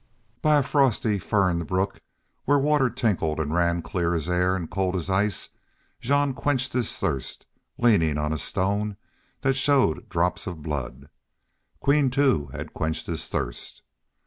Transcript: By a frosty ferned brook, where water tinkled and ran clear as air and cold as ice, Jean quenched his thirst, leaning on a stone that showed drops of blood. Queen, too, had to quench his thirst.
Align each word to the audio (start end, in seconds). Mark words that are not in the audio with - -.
By 0.41 0.55
a 0.57 0.63
frosty 0.63 1.19
ferned 1.19 1.67
brook, 1.67 2.01
where 2.45 2.57
water 2.57 2.89
tinkled 2.89 3.39
and 3.39 3.53
ran 3.53 3.83
clear 3.83 4.15
as 4.15 4.27
air 4.27 4.55
and 4.55 4.67
cold 4.67 4.95
as 4.95 5.11
ice, 5.11 5.49
Jean 5.99 6.33
quenched 6.33 6.73
his 6.73 6.97
thirst, 6.97 7.45
leaning 7.77 8.17
on 8.17 8.33
a 8.33 8.39
stone 8.39 8.97
that 9.41 9.53
showed 9.53 10.09
drops 10.09 10.47
of 10.47 10.63
blood. 10.63 11.07
Queen, 11.81 12.09
too, 12.09 12.47
had 12.47 12.69
to 12.69 12.73
quench 12.73 13.05
his 13.05 13.27
thirst. 13.27 13.83